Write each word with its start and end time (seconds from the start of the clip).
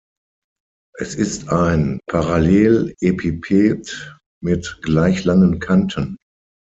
Es 0.97 1.13
ist 1.13 1.49
ein 1.49 1.99
Parallelepiped 2.07 4.17
mit 4.41 4.79
gleich 4.81 5.25
langen 5.25 5.59
Kanten. 5.59 6.17